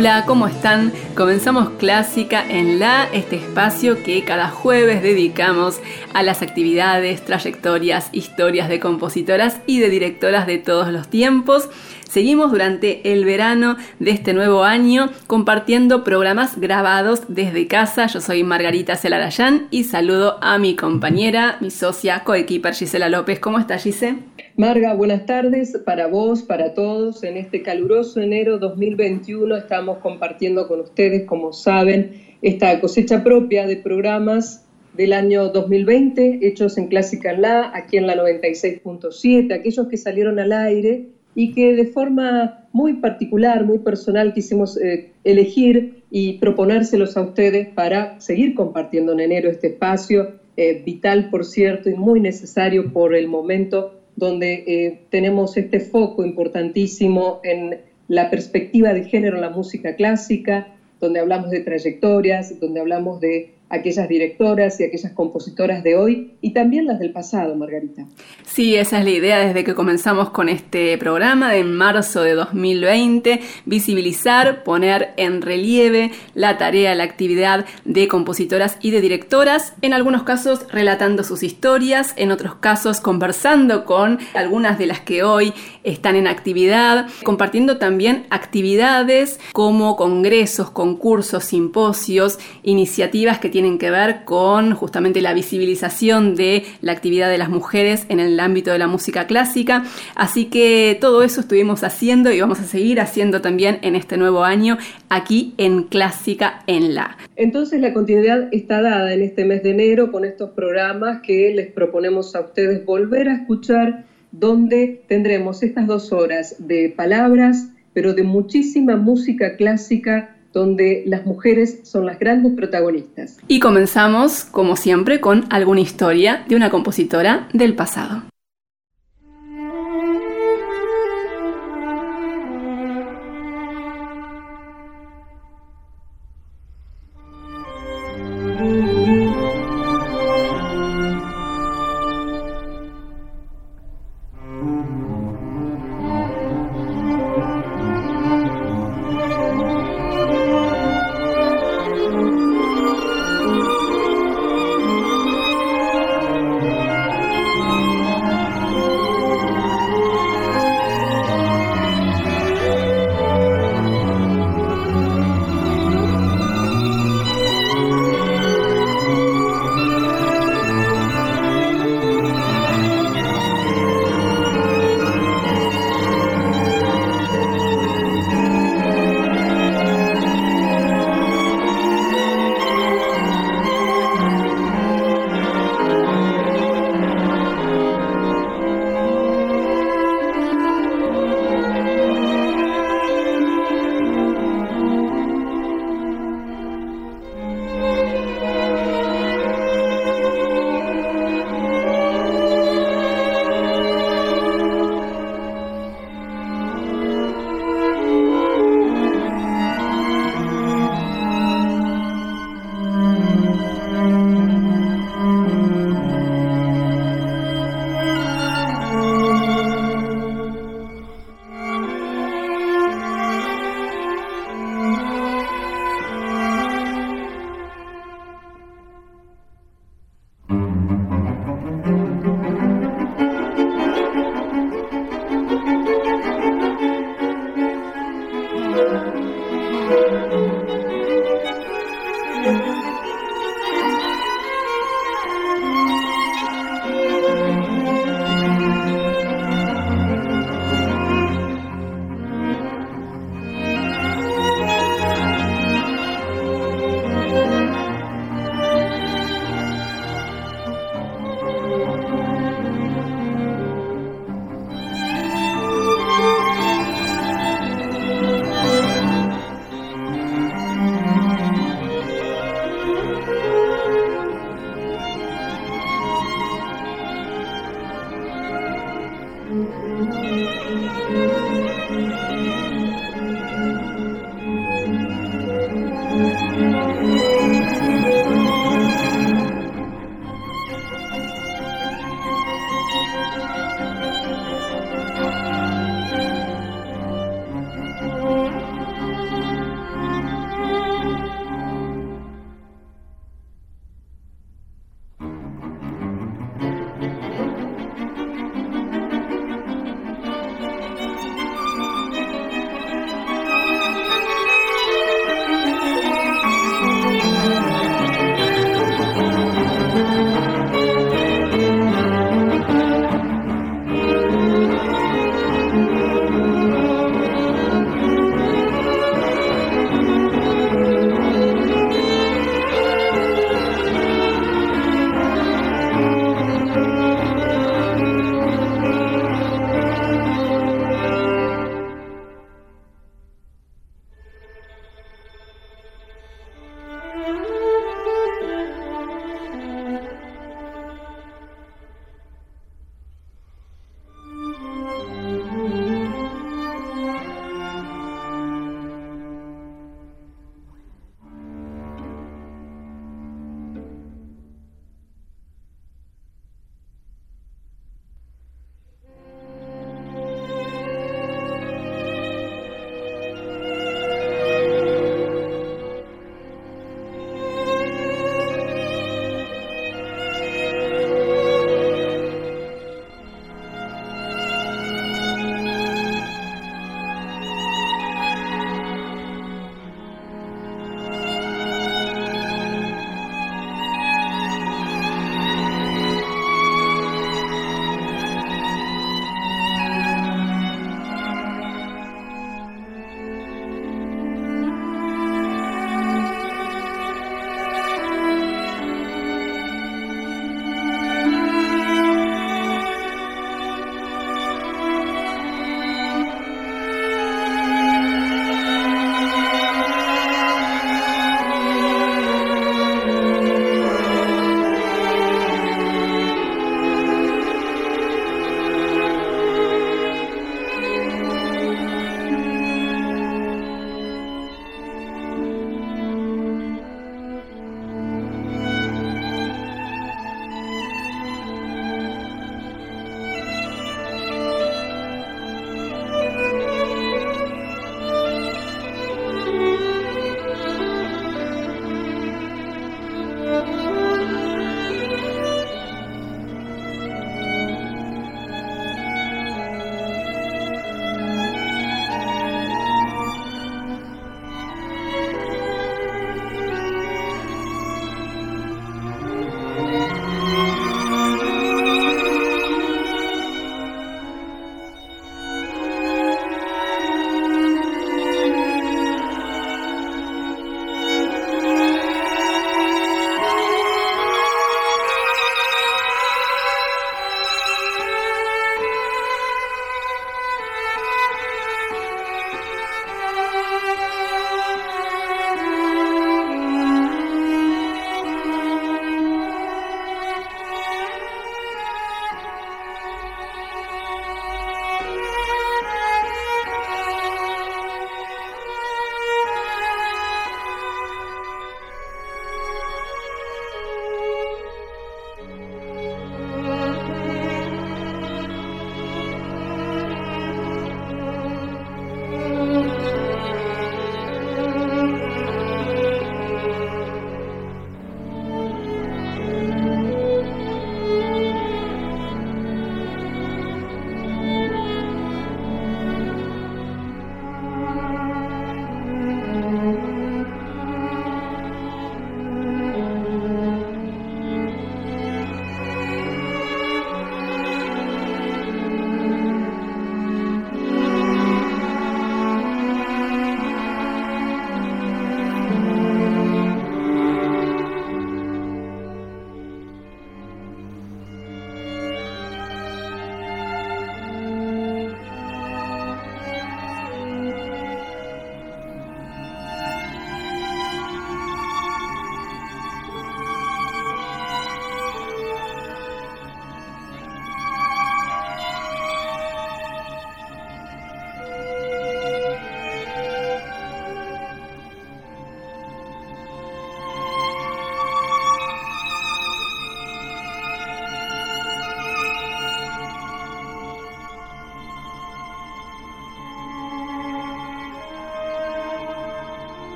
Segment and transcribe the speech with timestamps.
[0.00, 0.94] Hola, ¿cómo están?
[1.14, 5.78] Comenzamos Clásica en La, este espacio que cada jueves dedicamos
[6.14, 11.68] a las actividades, trayectorias, historias de compositoras y de directoras de todos los tiempos.
[12.08, 18.06] Seguimos durante el verano de este nuevo año compartiendo programas grabados desde casa.
[18.06, 23.38] Yo soy Margarita Celarayán y saludo a mi compañera, mi socia, coequiper Gisela López.
[23.38, 24.16] ¿Cómo está Gise?
[24.60, 27.24] Marga, buenas tardes para vos, para todos.
[27.24, 33.78] En este caluroso enero 2021 estamos compartiendo con ustedes, como saben, esta cosecha propia de
[33.78, 40.38] programas del año 2020, hechos en Clásica La, aquí en la 96.7, aquellos que salieron
[40.38, 47.16] al aire y que de forma muy particular, muy personal quisimos eh, elegir y proponérselos
[47.16, 52.20] a ustedes para seguir compartiendo en enero este espacio, eh, vital por cierto y muy
[52.20, 59.36] necesario por el momento donde eh, tenemos este foco importantísimo en la perspectiva de género
[59.36, 60.68] en la música clásica,
[61.00, 66.52] donde hablamos de trayectorias, donde hablamos de aquellas directoras y aquellas compositoras de hoy y
[66.52, 68.04] también las del pasado, Margarita.
[68.44, 73.40] Sí, esa es la idea desde que comenzamos con este programa de marzo de 2020,
[73.66, 80.24] visibilizar, poner en relieve la tarea, la actividad de compositoras y de directoras, en algunos
[80.24, 86.16] casos relatando sus historias, en otros casos conversando con algunas de las que hoy están
[86.16, 94.24] en actividad, compartiendo también actividades como congresos, concursos, simposios, iniciativas que tienen tienen que ver
[94.24, 98.86] con justamente la visibilización de la actividad de las mujeres en el ámbito de la
[98.86, 99.84] música clásica.
[100.14, 104.44] Así que todo eso estuvimos haciendo y vamos a seguir haciendo también en este nuevo
[104.44, 104.78] año
[105.10, 107.18] aquí en Clásica en la.
[107.36, 111.70] Entonces la continuidad está dada en este mes de enero con estos programas que les
[111.70, 118.22] proponemos a ustedes volver a escuchar donde tendremos estas dos horas de palabras, pero de
[118.22, 123.38] muchísima música clásica donde las mujeres son las grandes protagonistas.
[123.48, 128.22] Y comenzamos, como siempre, con alguna historia de una compositora del pasado.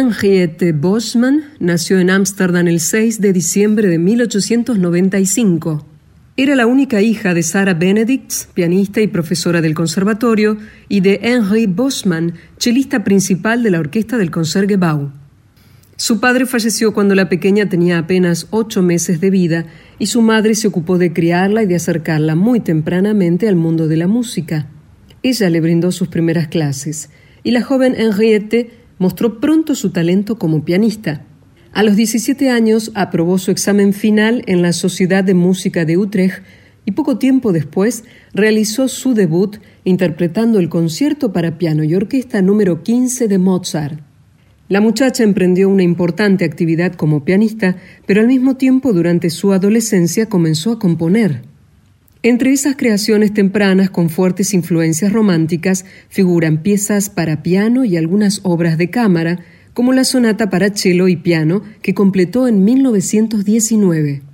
[0.00, 5.84] Henriette Bosman nació en Ámsterdam el 6 de diciembre de 1895.
[6.38, 10.56] Era la única hija de Sarah Benedicts, pianista y profesora del conservatorio,
[10.88, 15.12] y de Henry Bosman, chelista principal de la orquesta del Concertgebouw.
[15.96, 19.66] Su padre falleció cuando la pequeña tenía apenas ocho meses de vida
[19.98, 23.98] y su madre se ocupó de criarla y de acercarla muy tempranamente al mundo de
[23.98, 24.66] la música.
[25.22, 27.10] Ella le brindó sus primeras clases
[27.42, 31.24] y la joven Henriette mostró pronto su talento como pianista.
[31.72, 36.44] A los 17 años aprobó su examen final en la Sociedad de Música de Utrecht
[36.84, 38.04] y poco tiempo después
[38.34, 44.00] realizó su debut interpretando el concierto para piano y orquesta número 15 de Mozart.
[44.68, 47.76] La muchacha emprendió una importante actividad como pianista,
[48.06, 51.49] pero al mismo tiempo durante su adolescencia comenzó a componer.
[52.22, 58.76] Entre esas creaciones tempranas con fuertes influencias románticas figuran piezas para piano y algunas obras
[58.76, 59.38] de cámara,
[59.72, 64.29] como la sonata para cello y piano que completó en 1919.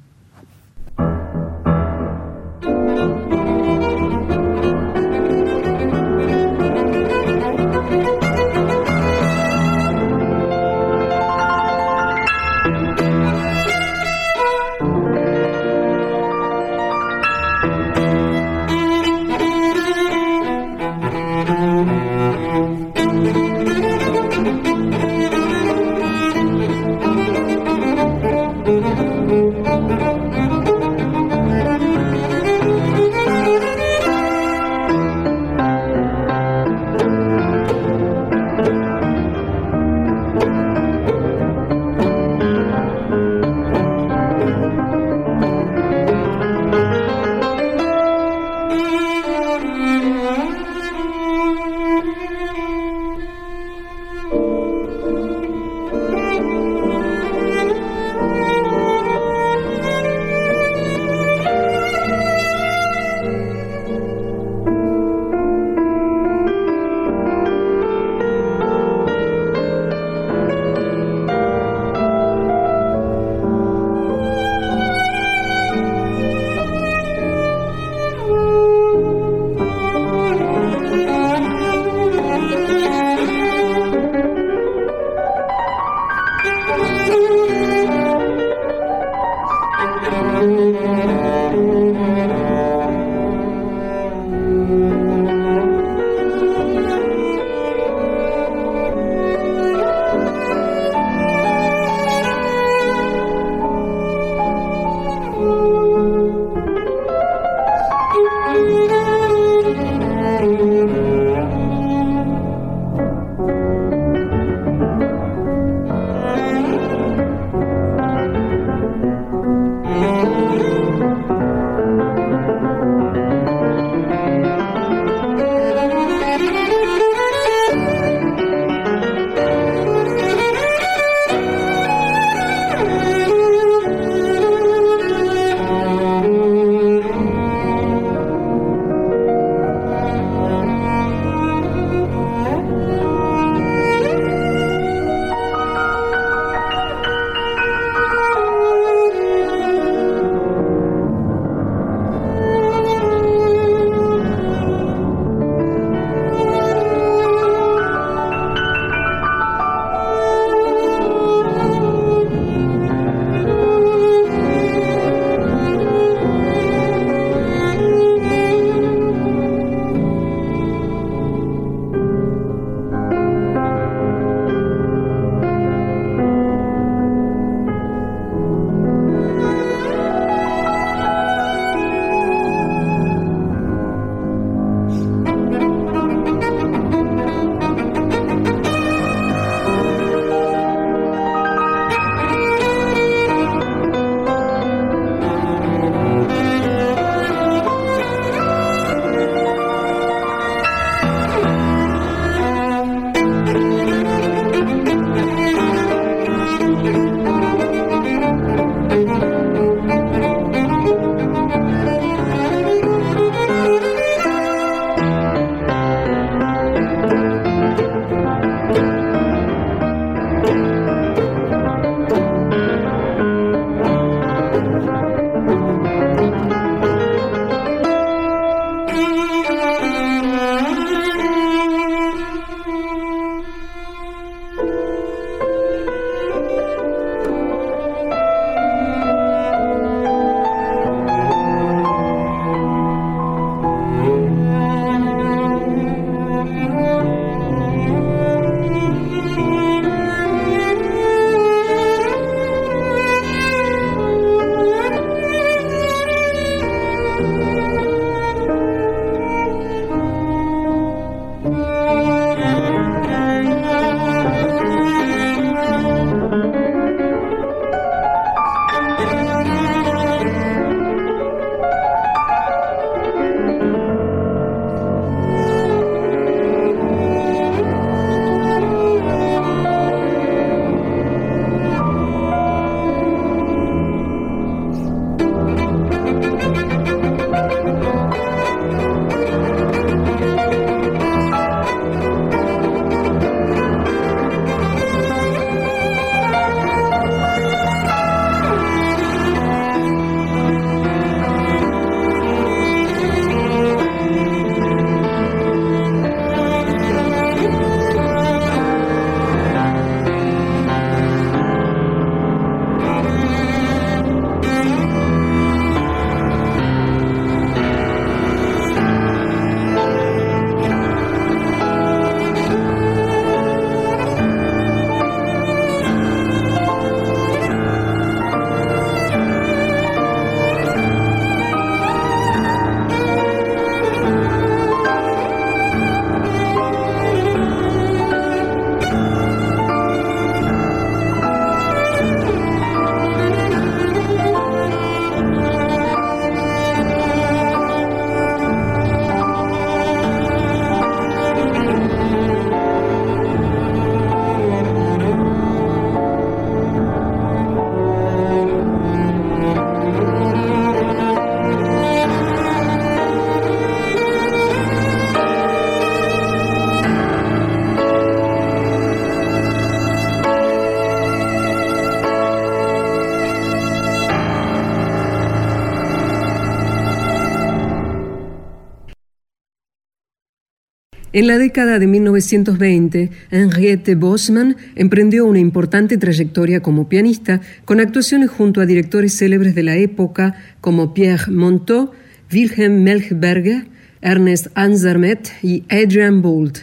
[381.16, 388.29] En la década de 1920, Henriette Bosman emprendió una importante trayectoria como pianista, con actuaciones
[388.29, 391.88] junto a directores célebres de la época como Pierre Monteux,
[392.31, 393.64] Wilhelm Melchberger,
[394.02, 396.59] Ernest Ansermet y Adrian Boult.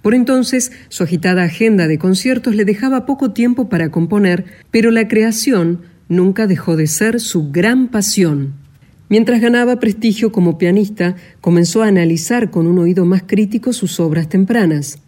[0.00, 5.08] Por entonces, su agitada agenda de conciertos le dejaba poco tiempo para componer, pero la
[5.08, 8.59] creación nunca dejó de ser su gran pasión.
[9.10, 14.28] Mientras ganaba prestigio como pianista, comenzó a analizar con un oído más crítico sus obras
[14.28, 15.00] tempranas.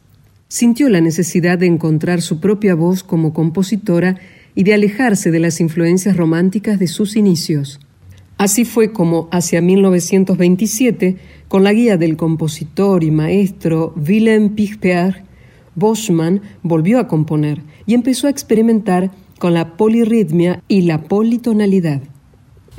[0.49, 4.17] Sintió la necesidad de encontrar su propia voz como compositora
[4.57, 7.79] y de alejarse de las influencias románticas de sus inicios.
[8.39, 15.23] Así fue como, hacia 1927, con la guía del compositor y maestro Willem Pichper,
[15.77, 22.03] Bosman volvió a componer y empezó a experimentar con la polirritmia y la politonalidad.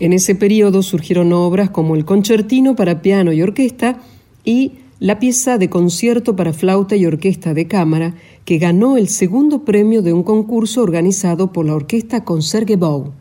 [0.03, 4.01] En ese periodo surgieron obras como el Concertino para piano y orquesta
[4.43, 8.13] y la pieza de concierto para flauta y orquesta de cámara,
[8.43, 13.13] que ganó el segundo premio de un concurso organizado por la orquesta Concertgebouw.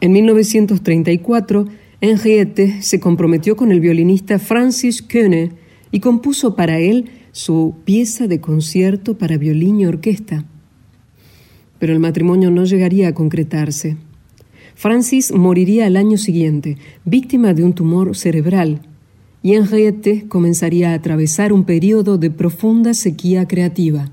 [0.00, 1.66] En 1934,
[2.00, 5.50] Henriette se comprometió con el violinista Francis Koene
[5.90, 10.46] y compuso para él su pieza de concierto para violín y orquesta.
[11.78, 13.98] Pero el matrimonio no llegaría a concretarse.
[14.78, 18.82] Francis moriría al año siguiente, víctima de un tumor cerebral,
[19.42, 24.12] y Henriette comenzaría a atravesar un periodo de profunda sequía creativa.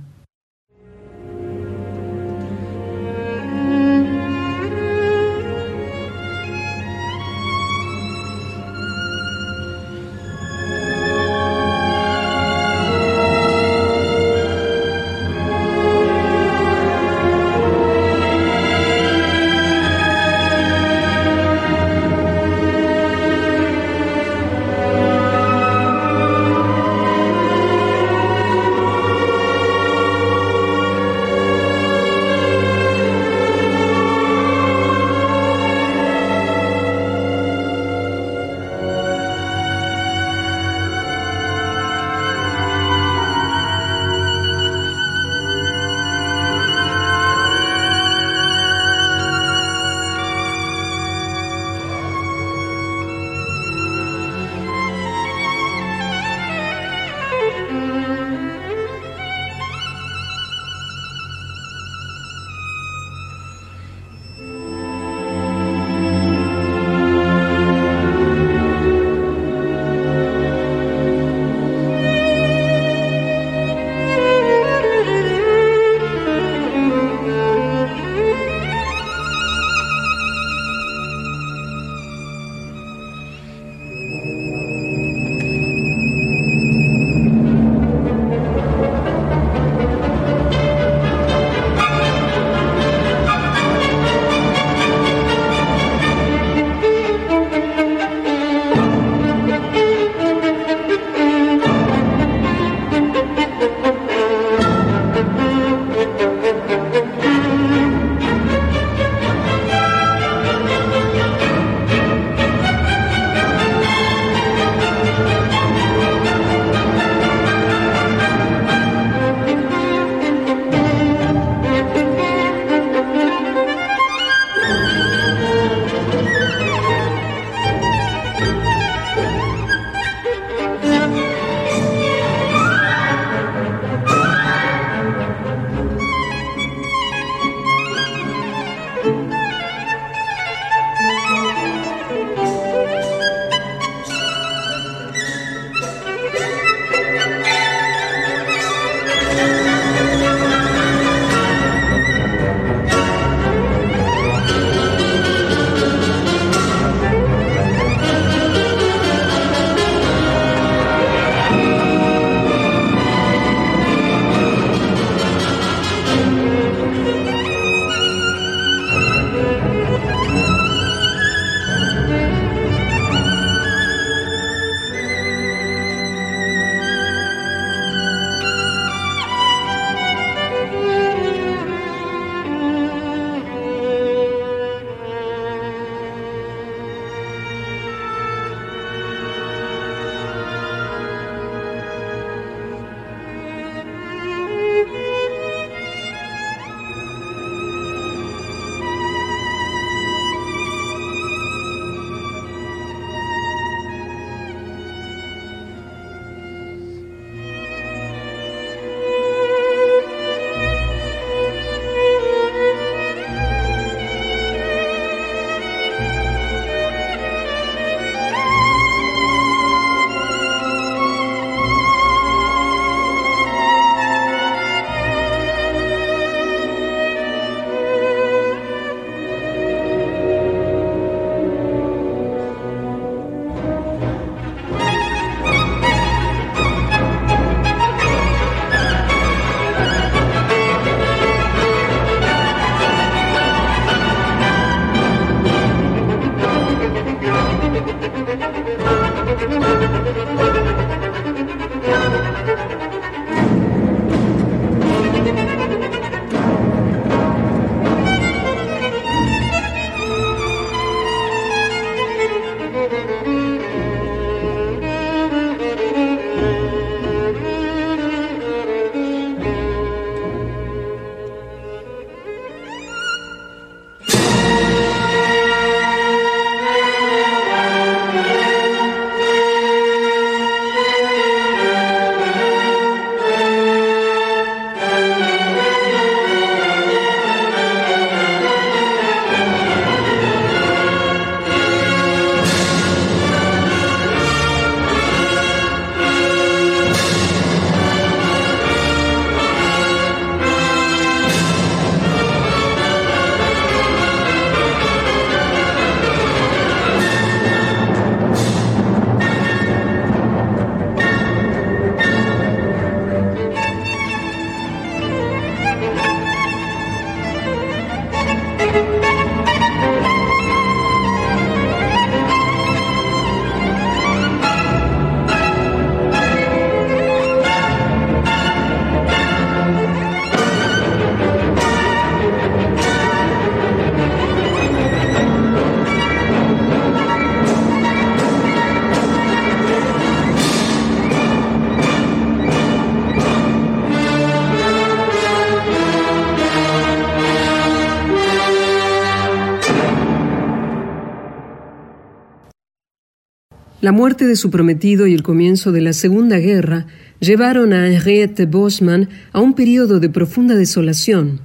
[353.85, 356.87] La muerte de su prometido y el comienzo de la Segunda Guerra
[357.19, 361.39] llevaron a Henriette Bosman a un periodo de profunda desolación.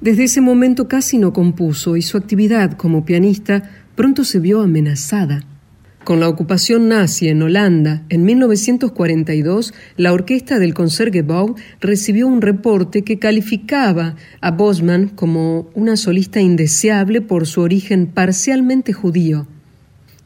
[0.00, 5.44] Desde ese momento casi no compuso y su actividad como pianista pronto se vio amenazada.
[6.04, 13.02] Con la ocupación nazi en Holanda en 1942, la orquesta del Concertgebouw recibió un reporte
[13.02, 19.48] que calificaba a Bosman como una solista indeseable por su origen parcialmente judío.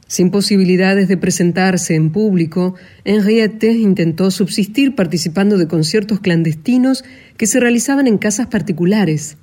[0.09, 7.05] Sin posibilidades de presentarse en público, Henriette intentó subsistir participando de conciertos clandestinos
[7.37, 9.37] que se realizaban en casas particulares.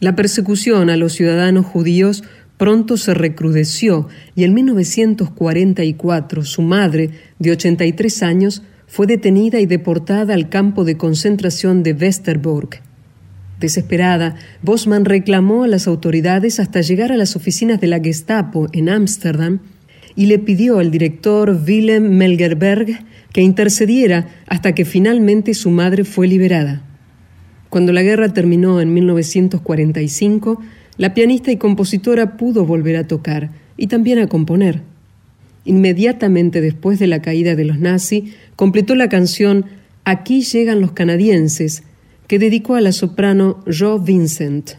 [0.00, 2.22] La persecución a los ciudadanos judíos
[2.58, 10.34] pronto se recrudeció y en 1944 su madre, de 83 años, fue detenida y deportada
[10.34, 12.82] al campo de concentración de Westerbork.
[13.58, 18.90] Desesperada, Bosman reclamó a las autoridades hasta llegar a las oficinas de la Gestapo en
[18.90, 19.60] Ámsterdam
[20.16, 26.28] y le pidió al director Willem Melgerberg que intercediera hasta que finalmente su madre fue
[26.28, 26.82] liberada.
[27.68, 30.60] Cuando la guerra terminó en 1945,
[30.96, 34.82] la pianista y compositora pudo volver a tocar y también a componer.
[35.64, 39.64] Inmediatamente después de la caída de los nazis, completó la canción
[40.04, 41.82] Aquí llegan los canadienses,
[42.26, 44.72] que dedicó a la soprano Jo Vincent.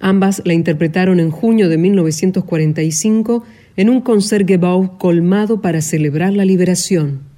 [0.00, 3.44] Ambas la interpretaron en junio de 1945
[3.80, 7.29] en un concertgebouw colmado para celebrar la liberación.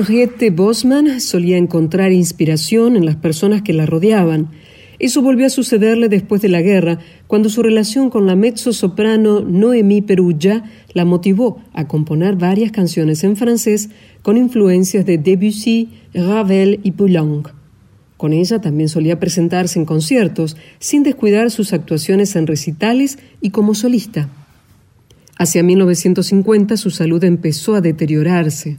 [0.00, 4.48] Henriette Bosman solía encontrar inspiración en las personas que la rodeaban.
[4.98, 9.44] Eso volvió a sucederle después de la guerra, cuando su relación con la mezzo-soprano
[10.06, 13.90] Perugia la motivó a componer varias canciones en francés
[14.22, 17.48] con influencias de Debussy, Ravel y Poulenc.
[18.16, 23.74] Con ella también solía presentarse en conciertos, sin descuidar sus actuaciones en recitales y como
[23.74, 24.30] solista.
[25.36, 28.78] Hacia 1950 su salud empezó a deteriorarse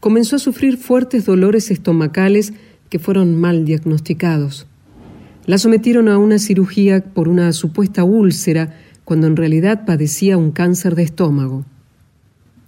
[0.00, 2.52] comenzó a sufrir fuertes dolores estomacales
[2.88, 4.66] que fueron mal diagnosticados.
[5.46, 10.96] La sometieron a una cirugía por una supuesta úlcera cuando en realidad padecía un cáncer
[10.96, 11.64] de estómago.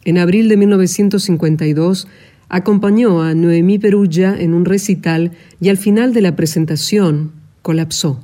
[0.05, 2.07] En abril de 1952
[2.49, 8.21] acompañó a Noemí Perugia en un recital y al final de la presentación colapsó.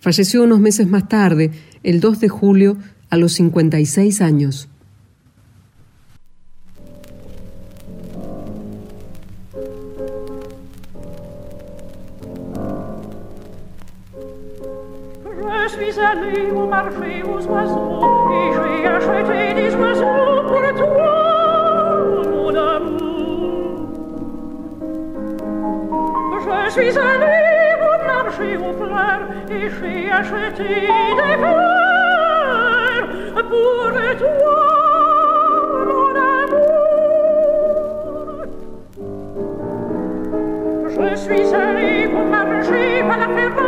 [0.00, 1.50] Falleció unos meses más tarde,
[1.82, 2.76] el 2 de julio,
[3.08, 4.68] a los 56 años.
[15.96, 21.14] Je suis allé au marché aux oiseaux et j'ai acheté des oiseaux pour toi.
[22.30, 23.88] mon amour.
[26.44, 27.38] Je suis allé
[27.80, 33.06] au marché aux fleurs et j'ai acheté des fleurs
[33.48, 33.88] pour
[34.18, 34.68] toi,
[35.86, 36.76] mon amour.
[40.90, 43.65] Je suis allé au marché à la ferme.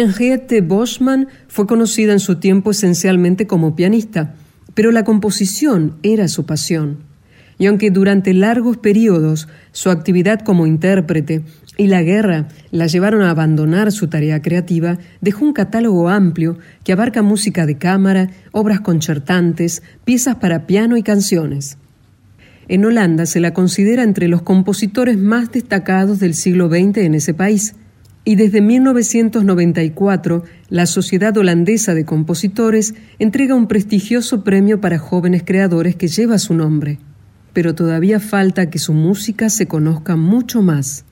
[0.00, 4.34] Henriette Boschmann fue conocida en su tiempo esencialmente como pianista,
[4.74, 6.98] pero la composición era su pasión.
[7.58, 11.42] Y aunque durante largos periodos su actividad como intérprete
[11.76, 16.92] y la guerra la llevaron a abandonar su tarea creativa, dejó un catálogo amplio que
[16.92, 21.76] abarca música de cámara, obras concertantes, piezas para piano y canciones.
[22.68, 27.34] En Holanda se la considera entre los compositores más destacados del siglo XX en ese
[27.34, 27.74] país
[28.24, 35.96] y desde 1994 la Sociedad Holandesa de Compositores entrega un prestigioso premio para jóvenes creadores
[35.96, 36.98] que lleva su nombre.
[37.52, 41.04] Pero todavía falta que su música se conozca mucho más.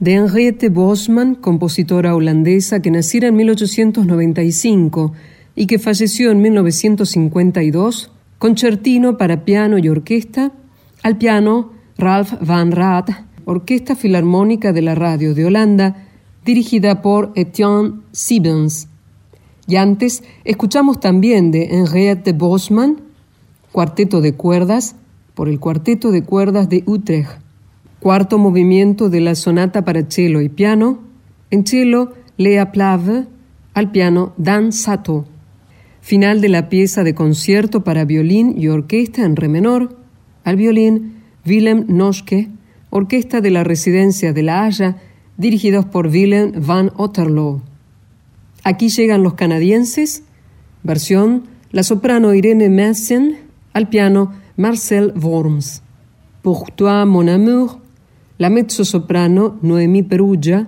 [0.00, 5.12] De Henriette Bosman, compositora holandesa que naciera en 1895
[5.54, 10.52] y que falleció en 1952, concertino para piano y orquesta,
[11.02, 13.10] al piano Ralph van Raat,
[13.44, 16.06] Orquesta Filarmónica de la Radio de Holanda,
[16.46, 18.88] dirigida por Etienne Siebens.
[19.66, 23.02] Y antes escuchamos también de Henriette Bosman,
[23.70, 24.96] Cuarteto de Cuerdas,
[25.34, 27.49] por el Cuarteto de Cuerdas de Utrecht.
[28.00, 31.00] Cuarto movimiento de la sonata para cello y piano.
[31.50, 33.26] En cello, Lea Plave,
[33.74, 35.26] al piano Dan Sato.
[36.00, 39.98] Final de la pieza de concierto para violín y orquesta en re menor.
[40.44, 42.48] Al violín, Willem Noschke,
[42.88, 44.96] orquesta de la Residencia de La Haya,
[45.36, 47.60] dirigidos por Willem van Otterloo.
[48.64, 50.22] Aquí llegan los canadienses,
[50.82, 53.36] versión la soprano Irene Messen,
[53.74, 55.82] al piano Marcel Worms.
[56.42, 57.78] Pour toi, mon amour,
[58.40, 60.66] la mezzo-soprano Noémie Perugia,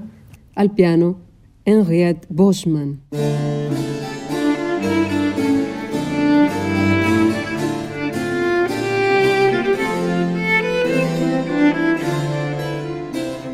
[0.55, 1.21] al piano
[1.65, 3.01] Henriette Bosman.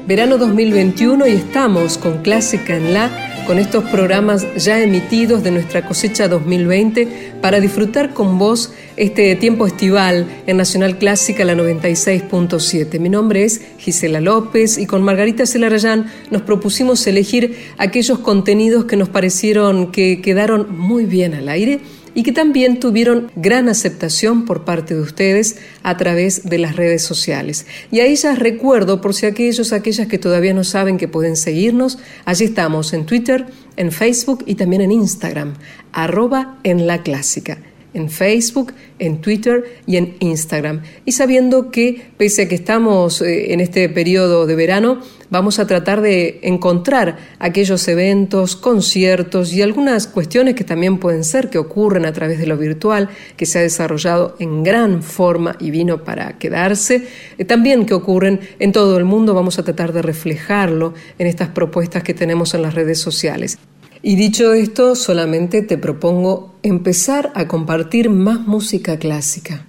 [0.09, 5.87] Verano 2021 y estamos con Clásica en La con estos programas ya emitidos de nuestra
[5.87, 13.01] cosecha 2020 para disfrutar con vos este tiempo estival en Nacional Clásica la 96.7.
[13.01, 18.97] Mi nombre es Gisela López y con Margarita Celarayán nos propusimos elegir aquellos contenidos que
[18.97, 21.81] nos parecieron que quedaron muy bien al aire
[22.19, 27.03] y que también tuvieron gran aceptación por parte de ustedes a través de las redes
[27.03, 27.65] sociales.
[27.93, 32.01] Y a ellas recuerdo, por si aquellos, aquellas que todavía no saben que pueden seguirnos,
[32.25, 33.47] allí estamos en Twitter,
[33.77, 35.55] en Facebook y también en Instagram,
[35.93, 37.59] arroba en la clásica
[37.95, 40.83] en Facebook, en Twitter y en Instagram.
[41.05, 45.67] Y sabiendo que, pese a que estamos eh, en este periodo de verano, vamos a
[45.67, 52.07] tratar de encontrar aquellos eventos, conciertos y algunas cuestiones que también pueden ser que ocurren
[52.07, 56.39] a través de lo virtual, que se ha desarrollado en gran forma y vino para
[56.39, 61.27] quedarse, eh, también que ocurren en todo el mundo, vamos a tratar de reflejarlo en
[61.27, 63.59] estas propuestas que tenemos en las redes sociales.
[64.03, 69.68] Y dicho esto, solamente te propongo empezar a compartir más música clásica.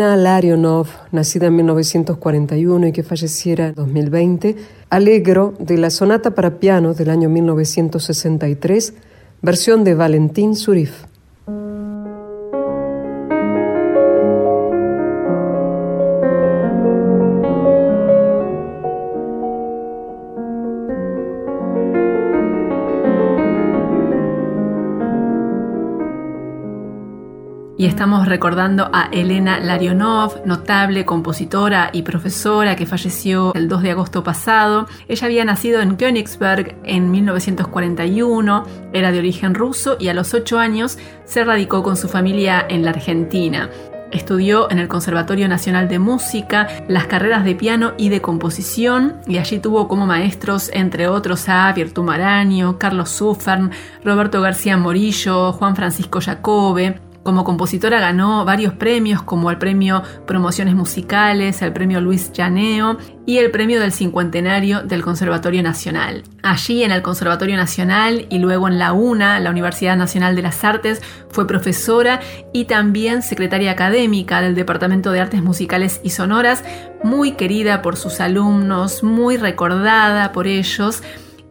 [0.00, 4.56] Elena Larionov, nacida en 1941 y que falleciera en 2020,
[4.88, 8.94] Alegro de la sonata para piano del año 1963,
[9.42, 11.09] versión de Valentín Surif.
[28.30, 34.86] Recordando a Elena Larionov, notable compositora y profesora que falleció el 2 de agosto pasado.
[35.08, 40.58] Ella había nacido en Königsberg en 1941, era de origen ruso y a los 8
[40.58, 43.68] años se radicó con su familia en la Argentina.
[44.12, 49.38] Estudió en el Conservatorio Nacional de Música las carreras de piano y de composición y
[49.38, 53.72] allí tuvo como maestros, entre otros, a Virtu Maraño, Carlos Suffern,
[54.04, 57.09] Roberto García Morillo, Juan Francisco Jacobe.
[57.22, 62.96] Como compositora ganó varios premios como el premio Promociones Musicales, el premio Luis Llaneo
[63.26, 66.22] y el premio del cincuentenario del Conservatorio Nacional.
[66.42, 70.64] Allí en el Conservatorio Nacional y luego en la UNA, la Universidad Nacional de las
[70.64, 72.20] Artes, fue profesora
[72.54, 76.64] y también secretaria académica del Departamento de Artes Musicales y Sonoras,
[77.04, 81.02] muy querida por sus alumnos, muy recordada por ellos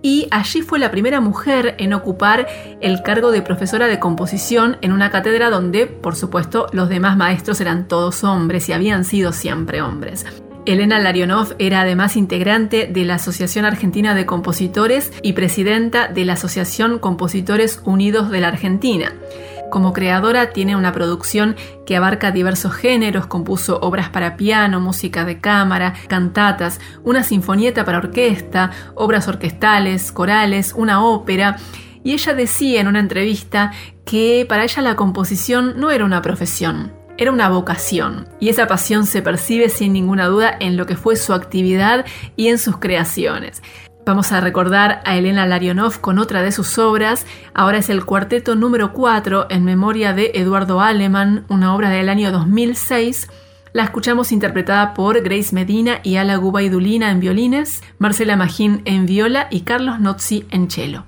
[0.02, 2.48] y allí fue la primera mujer en ocupar
[2.82, 7.60] el cargo de profesora de composición en una cátedra donde, por supuesto, los demás maestros
[7.62, 10.26] eran todos hombres y habían sido siempre hombres.
[10.66, 16.34] Elena Larionov era además integrante de la Asociación Argentina de Compositores y presidenta de la
[16.34, 19.14] Asociación Compositores Unidos de la Argentina.
[19.70, 21.56] Como creadora tiene una producción
[21.86, 28.00] que abarca diversos géneros, compuso obras para piano, música de cámara, cantatas, una sinfonieta para
[28.00, 31.58] orquesta, obras orquestales, corales, una ópera.
[32.04, 33.72] Y ella decía en una entrevista
[34.06, 38.28] que para ella la composición no era una profesión, era una vocación.
[38.40, 42.06] Y esa pasión se percibe sin ninguna duda en lo que fue su actividad
[42.36, 43.62] y en sus creaciones.
[44.10, 47.28] Vamos a recordar a Elena Larionov con otra de sus obras.
[47.54, 52.32] Ahora es el cuarteto número 4 en memoria de Eduardo Aleman, una obra del año
[52.32, 53.30] 2006.
[53.72, 59.48] La escuchamos interpretada por Grace Medina y Ala Gubaidulina en violines, Marcela Magín en viola
[59.52, 61.06] y Carlos Nozzi en cello.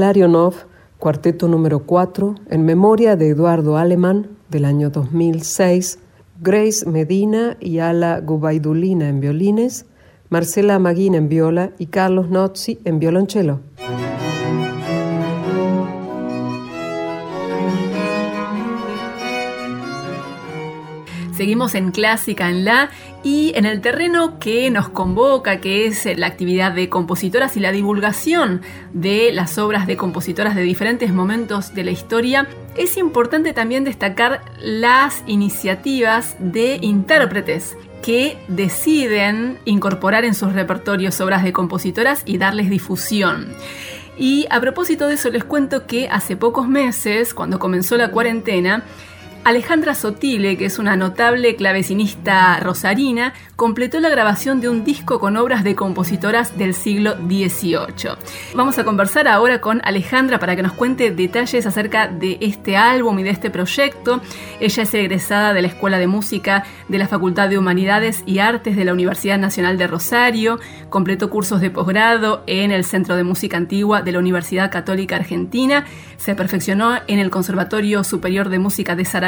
[0.00, 0.54] Larionov,
[0.98, 5.98] cuarteto número 4, en memoria de Eduardo Alemán, del año 2006,
[6.40, 9.86] Grace Medina y Ala Gubaidulina en violines,
[10.28, 13.60] Marcela Maguín en viola y Carlos Nozzi en violonchelo.
[21.38, 22.90] Seguimos en Clásica en La
[23.22, 27.72] y en el terreno que nos convoca, que es la actividad de compositoras y la
[27.72, 28.62] divulgación
[28.92, 34.42] de las obras de compositoras de diferentes momentos de la historia, es importante también destacar
[34.60, 42.70] las iniciativas de intérpretes que deciden incorporar en sus repertorios obras de compositoras y darles
[42.70, 43.48] difusión.
[44.16, 48.84] Y a propósito de eso les cuento que hace pocos meses, cuando comenzó la cuarentena,
[49.44, 55.36] Alejandra Sotile, que es una notable clavecinista rosarina, completó la grabación de un disco con
[55.36, 58.16] obras de compositoras del siglo XVIII.
[58.54, 63.18] Vamos a conversar ahora con Alejandra para que nos cuente detalles acerca de este álbum
[63.18, 64.20] y de este proyecto.
[64.60, 68.76] Ella es egresada de la Escuela de Música de la Facultad de Humanidades y Artes
[68.76, 70.60] de la Universidad Nacional de Rosario,
[70.90, 75.84] completó cursos de posgrado en el Centro de Música Antigua de la Universidad Católica Argentina,
[76.16, 79.27] se perfeccionó en el Conservatorio Superior de Música de Zaragoza,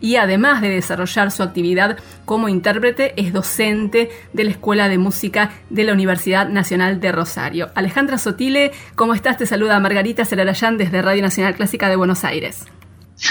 [0.00, 5.52] y además de desarrollar su actividad como intérprete, es docente de la Escuela de Música
[5.70, 7.70] de la Universidad Nacional de Rosario.
[7.74, 9.36] Alejandra Sotile, ¿cómo estás?
[9.36, 12.64] Te saluda Margarita Celarayán desde Radio Nacional Clásica de Buenos Aires.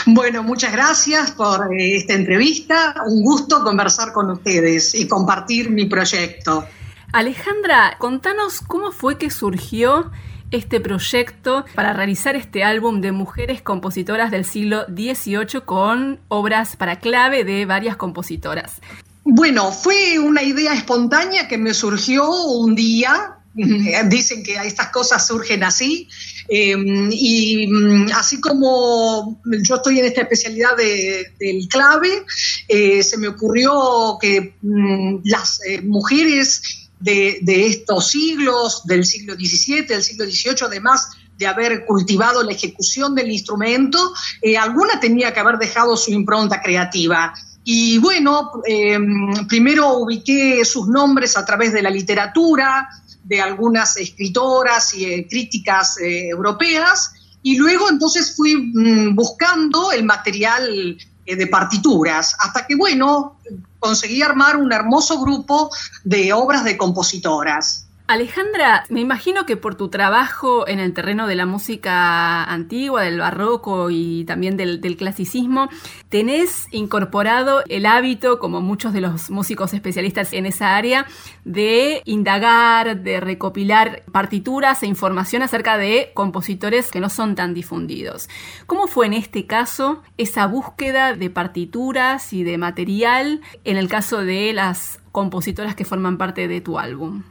[0.05, 2.95] Bueno, muchas gracias por eh, esta entrevista.
[3.05, 6.65] Un gusto conversar con ustedes y compartir mi proyecto.
[7.11, 10.11] Alejandra, contanos cómo fue que surgió
[10.53, 16.99] este proyecto para realizar este álbum de mujeres compositoras del siglo XVIII con obras para
[16.99, 18.79] clave de varias compositoras.
[19.25, 23.37] Bueno, fue una idea espontánea que me surgió un día.
[23.55, 26.07] Dicen que estas cosas surgen así.
[26.49, 32.25] Em, y mm, así como yo estoy en esta especialidad del clave,
[32.67, 39.81] eh, se me ocurrió que mm, las eh, mujeres de, estos siglos, del siglo XVII,
[39.87, 45.39] del siglo XVIII, además de haber cultivado la ejecución del instrumento, eh, alguna tenía que
[45.39, 47.33] haber dejado su impronta creativa.
[47.65, 52.87] Y bueno, em, primero ubiqué sus nombres a través de la literatura,
[53.23, 60.03] de algunas escritoras y eh, críticas eh, europeas, y luego entonces fui mm, buscando el
[60.05, 63.39] material de partituras, hasta que, bueno,
[63.83, 65.69] conseguí armar un hermoso grupo
[66.05, 67.82] de obras de compositoras.
[68.05, 73.19] Alejandra, me imagino que por tu trabajo en el terreno de la música antigua, del
[73.19, 75.69] barroco y también del, clasicismo,
[76.09, 81.07] tenés incorporado el hábito, como muchos de los músicos especialistas en esa área,
[81.45, 88.27] de indagar, de recopilar partituras e información acerca de compositores que no son tan difundidos.
[88.67, 94.17] ¿Cómo fue en este caso esa búsqueda de partituras y de material en el caso
[94.17, 97.23] de las compositoras que forman parte de tu álbum?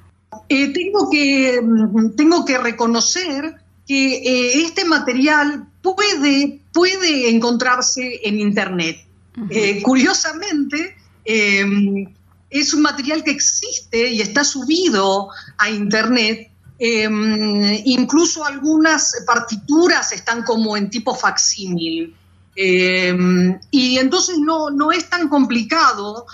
[0.49, 3.57] Eh, tengo, que, mm, tengo que reconocer
[3.87, 9.05] que eh, este material puede, puede encontrarse en Internet.
[9.49, 10.95] Eh, curiosamente,
[11.25, 12.07] em,
[12.51, 15.29] es un material que existe y está subido
[15.59, 16.51] a Internet.
[16.79, 22.15] Em, incluso algunas partituras están como en tipo facsímil.
[22.55, 26.27] Em, y entonces no, no es tan complicado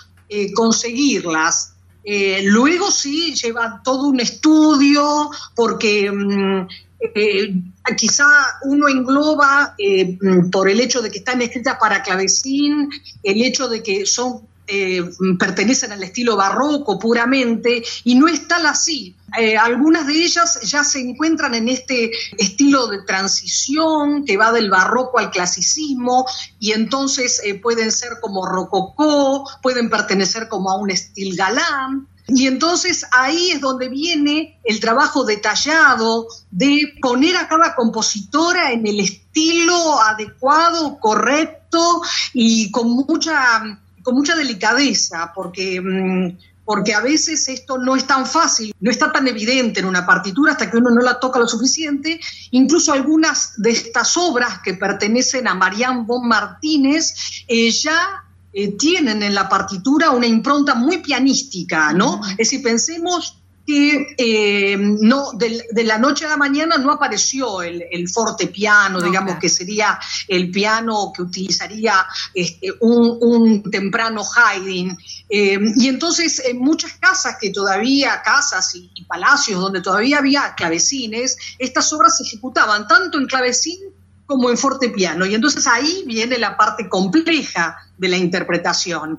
[0.55, 1.78] conseguirlas.
[2.11, 6.67] Eh, luego sí lleva todo un estudio porque mm,
[7.01, 7.55] eh,
[7.99, 8.25] quizá
[8.63, 12.89] uno engloba eh, mm, por el hecho de que están escritas para clavecín,
[13.23, 15.03] el hecho de que son eh,
[15.39, 19.17] pertenecen al estilo barroco puramente y no es tal así.
[19.39, 24.71] Eh, algunas de ellas ya se encuentran en este estilo de transición que va del
[24.71, 26.27] barroco al clasicismo
[26.61, 32.07] y entonces eh, pueden ser como rococó, pueden pertenecer como a un estilo galán.
[32.29, 38.87] Y entonces ahí es donde viene el trabajo detallado de poner a cada compositora en
[38.87, 42.03] el estilo adecuado, correcto
[42.35, 48.25] y con mucha con mucha delicadeza, porque, mm, porque a veces esto no es tan
[48.25, 51.47] fácil, no está tan evidente en una partitura hasta que uno no la toca lo
[51.47, 52.19] suficiente.
[52.53, 58.25] Incluso algunas de estas obras que pertenecen a Marianne von Martínez eh, ya
[58.55, 62.23] eh, tienen en la partitura una impronta muy pianística, ¿no?
[62.31, 63.38] Es decir, pensemos
[63.69, 68.99] que eh, no, de, de, la noche a la mañana no apareció el, el fortepiano,
[68.99, 74.97] digamos que sería el piano que utilizaría este, un, un, temprano Haydn.
[75.29, 80.55] Eh, y entonces en muchas casas que todavía, casas y, y palacios donde todavía había
[80.55, 83.81] clavecines, estas obras se ejecutaban tanto en clavecín
[84.25, 85.27] como en fortepiano.
[85.27, 89.19] Y entonces ahí viene la parte compleja de la interpretación.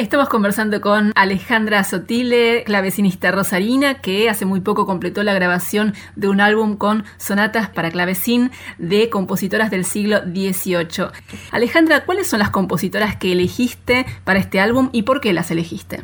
[0.00, 6.28] Estamos conversando con Alejandra Sotile, clavecinista rosarina, que hace muy poco completó la grabación de
[6.28, 11.08] un álbum con sonatas para clavecín de compositoras del siglo XVIII.
[11.50, 16.02] Alejandra, ¿cuáles son las compositoras que elegiste para este álbum y por qué las elegiste?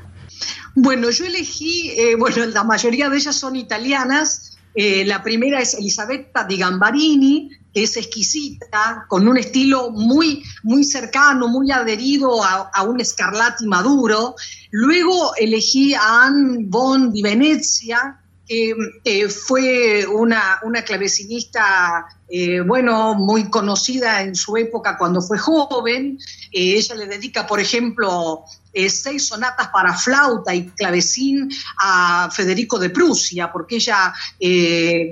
[0.74, 4.58] Bueno, yo elegí, eh, bueno, la mayoría de ellas son italianas.
[4.74, 7.50] Eh, la primera es Elisabetta di Gambarini,
[7.82, 14.34] es exquisita, con un estilo muy, muy cercano, muy adherido a, a un Scarlatti maduro.
[14.70, 18.74] Luego elegí a Anne Bon di Venezia, que
[19.04, 26.18] eh, fue una, una clavecinista, eh, bueno, muy conocida en su época cuando fue joven.
[26.52, 28.44] Eh, ella le dedica, por ejemplo,
[28.88, 34.12] seis sonatas para flauta y clavecín a Federico de Prusia, porque ella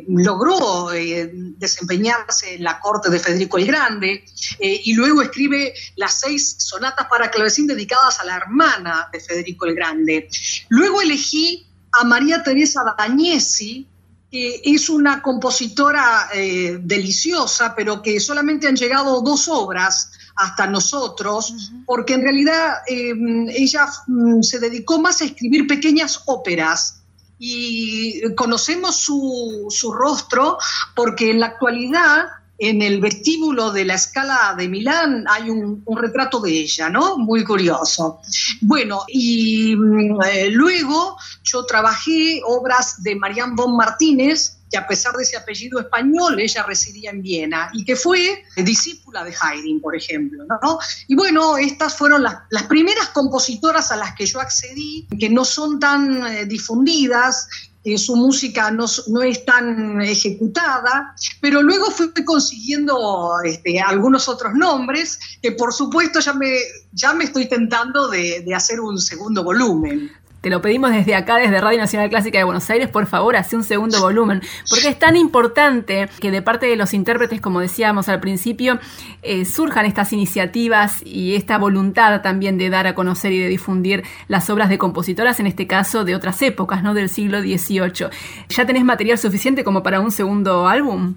[0.06, 4.22] logró desempeñarse en la corte de Federico el Grande,
[4.60, 9.74] y luego escribe las seis sonatas para clavecín dedicadas a la hermana de Federico el
[9.74, 10.28] Grande.
[10.68, 11.66] Luego elegí
[12.00, 13.86] a María Teresa Dagnesi,
[14.30, 21.50] que es una compositora eh, deliciosa, pero que solamente han llegado dos obras hasta nosotros,
[21.50, 21.84] uh -huh.
[21.86, 23.12] porque en realidad eh,
[23.50, 27.04] ella mm, se dedicó más a escribir pequeñas óperas
[27.38, 30.58] y conocemos su, su rostro
[30.94, 32.26] porque en la actualidad
[32.58, 37.18] en el vestíbulo de la escala de Milán hay un, un, retrato de ella, ¿no?
[37.18, 38.20] Muy curioso.
[38.60, 45.24] Bueno, y eh, luego yo trabajé obras de Marianne von Martínez, que a pesar de
[45.24, 50.44] ese apellido español, ella residía en Viena y que fue discípula de Haydn, por ejemplo.
[50.62, 50.78] ¿no?
[51.08, 55.44] Y bueno, estas fueron las, las, primeras compositoras a las que yo accedí, que no
[55.44, 57.48] son tan eh, difundidas,
[57.84, 64.54] eh, su música no, no, es tan ejecutada, pero luego fui consiguiendo este, algunos otros
[64.54, 66.50] nombres que por supuesto ya me,
[66.92, 70.10] ya me estoy tentando de, de hacer un segundo volumen.
[70.44, 73.56] Te lo pedimos desde acá, desde Radio Nacional Clásica de Buenos Aires, por favor, hace
[73.56, 78.10] un segundo volumen, porque es tan importante que de parte de los intérpretes, como decíamos
[78.10, 78.78] al principio,
[79.22, 84.04] eh, surjan estas iniciativas y esta voluntad también de dar a conocer y de difundir
[84.28, 86.92] las obras de compositoras, en este caso de otras épocas, ¿no?
[86.92, 88.10] Del siglo XVIII.
[88.50, 91.14] ¿Ya tenés material suficiente como para un segundo álbum?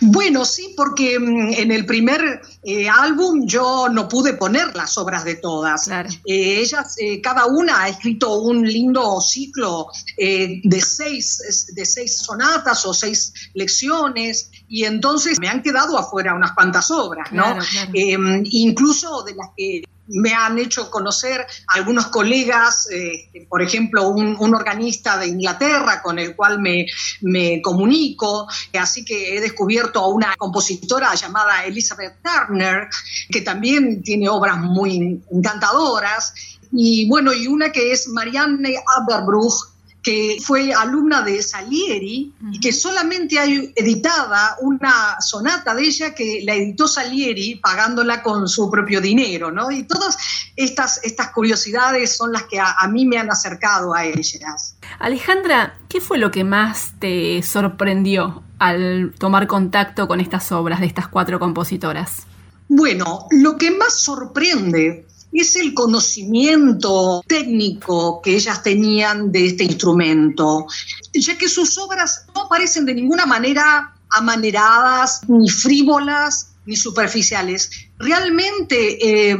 [0.00, 5.36] Bueno, sí, porque en el primer eh, álbum yo no pude poner las obras de
[5.36, 5.84] todas.
[5.84, 6.08] Claro.
[6.24, 12.84] Eh, ellas, eh, cada una ha escrito un lindo ciclo de, seis, de seis sonatas
[12.86, 17.42] o seis lecciones y entonces me han quedado afuera unas cuantas obras, ¿no?
[17.42, 18.42] Claro, claro.
[18.44, 19.82] incluso de las que
[20.12, 26.36] me han hecho conocer algunos colegas, eh, por ejemplo, un, organista de Inglaterra con el
[26.36, 26.86] cual me,
[27.22, 28.46] me, comunico,
[28.78, 32.88] así que he descubierto a una compositora llamada Elizabeth Turner,
[33.30, 36.34] que también tiene obras muy encantadoras,
[36.72, 39.71] y bueno, y una que es Marianne Aberbruch,
[40.02, 46.40] que fue alumna de Salieri y que solamente hay editada una sonata de ella que
[46.44, 49.70] la editó Salieri pagándola con su propio dinero, ¿no?
[49.70, 50.18] Y todas
[50.56, 54.76] estas, estas curiosidades son las que a, a mí me han acercado a ellas.
[54.98, 60.86] Alejandra, ¿qué fue lo que más te sorprendió al tomar contacto con estas obras de
[60.86, 62.26] estas cuatro compositoras?
[62.68, 65.06] Bueno, lo que más sorprende
[65.40, 70.66] es el conocimiento técnico que ellas tenían de este instrumento,
[71.12, 77.70] ya que sus obras no parecen de ninguna manera amaneradas, ni frívolas, ni superficiales.
[77.98, 79.38] Realmente eh,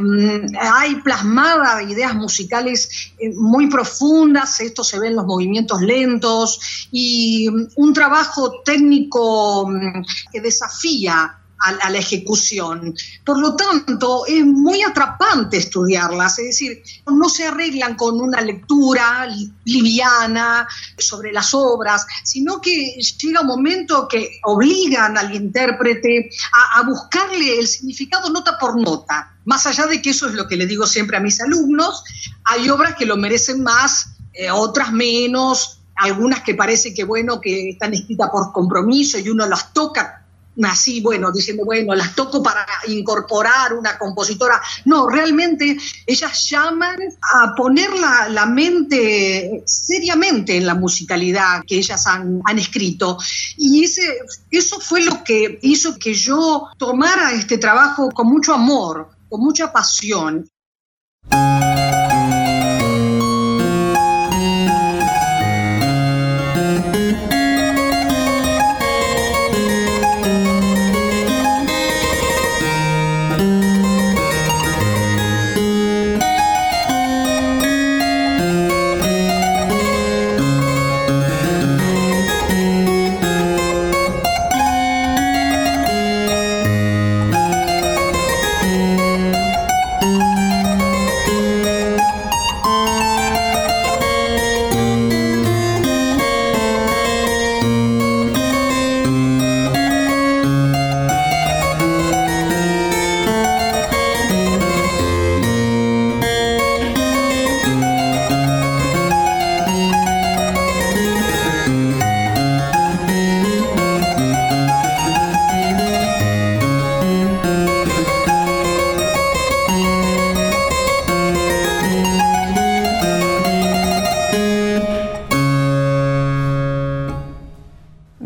[0.59, 7.47] hay plasmadas ideas musicales eh, muy profundas, esto se ve en los movimientos lentos, y
[7.75, 12.93] un trabajo técnico mm, que desafía a, la ejecución.
[13.23, 19.27] Por lo tanto, es muy atrapante estudiarlas, es decir, no se arreglan con una lectura
[19.65, 20.67] liviana
[20.97, 27.59] sobre las obras, sino que llega un momento que obligan al intérprete a, a buscarle
[27.59, 29.35] el significado nota por nota.
[29.45, 32.03] Más allá de que eso es lo que le digo siempre a mis alumnos,
[32.45, 37.69] hay obras que lo merecen más, eh, otras menos, algunas que parece que bueno que
[37.69, 40.22] están escritas por compromiso y uno las toca
[40.63, 44.61] así, bueno, diciendo, bueno, las toco para incorporar una compositora.
[44.85, 46.97] No, realmente ellas llaman
[47.33, 53.17] a poner la, mente seriamente en la musicalidad que ellas han, han escrito.
[53.57, 54.19] Y ese,
[54.51, 59.71] eso fue lo que hizo que yo tomara este trabajo con mucho amor, con mucha
[59.71, 60.47] pasión.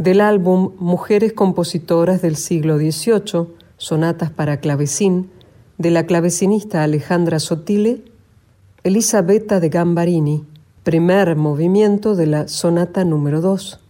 [0.07, 5.29] Del álbum Mujeres Compositoras del siglo XVIII, Sonatas para Clavecín,
[5.77, 8.05] de la clavecinista Alejandra Sotile,
[8.85, 10.45] Elisabetta de Gambarini,
[10.83, 13.81] primer movimiento de la sonata número 2.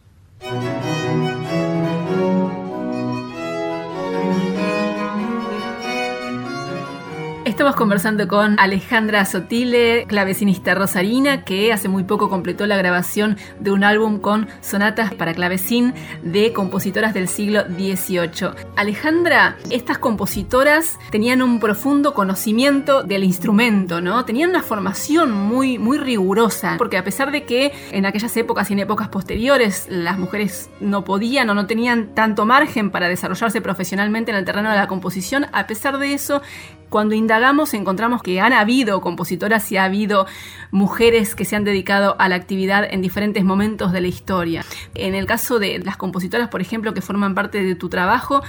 [7.57, 13.71] Estamos conversando con Alejandra Sotile, clavecinista rosarina, que hace muy poco completó la grabación de
[13.71, 18.51] un álbum con sonatas para clavecín de compositoras del siglo XVIII.
[18.75, 24.23] Alejandra, estas compositoras tenían un profundo conocimiento del instrumento, ¿no?
[24.23, 28.73] Tenían una formación muy, muy rigurosa, porque a pesar de que en aquellas épocas y
[28.73, 34.29] en épocas posteriores las mujeres no podían o no tenían tanto margen para desarrollarse profesionalmente
[34.29, 36.43] en el terreno de la composición, a pesar de eso,
[36.89, 40.25] cuando indagamos encontramos que han habido compositoras y ha habido
[40.71, 44.65] mujeres que se han dedicado a la actividad en diferentes momentos de la historia.
[44.95, 48.41] En el caso de las compositoras, por ejemplo, que forman parte de tu trabajo,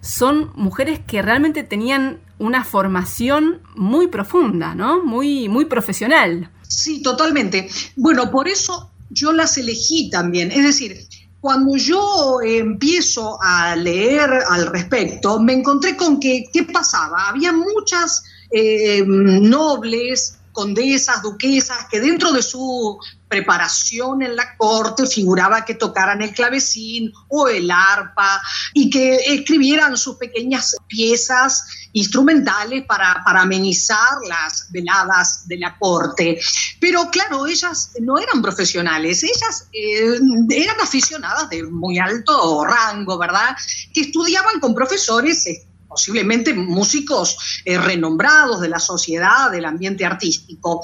[0.00, 5.04] son mujeres que realmente tenían una formación muy profunda, ¿no?
[5.04, 6.50] Muy, muy profesional.
[6.62, 7.68] Sí, totalmente.
[7.96, 10.52] Bueno, por eso yo las elegí también.
[10.52, 11.08] Es decir,
[11.40, 17.28] cuando yo empiezo a leer al respecto, me encontré con que, ¿qué pasaba?
[17.28, 22.98] Había muchas eh, nobles, condesas, duquesas, que dentro de su
[23.28, 28.40] preparación en la corte figuraba que tocaran el clavecín o el arpa
[28.72, 36.40] y que escribieran sus pequeñas piezas instrumentales para, para amenizar las veladas de la corte.
[36.80, 40.18] Pero claro, ellas no eran profesionales, ellas eh,
[40.50, 43.56] eran aficionadas de muy alto rango, ¿verdad?
[43.92, 50.82] Que estudiaban con profesores eh, posiblemente músicos eh, renombrados de la sociedad, del ambiente artístico.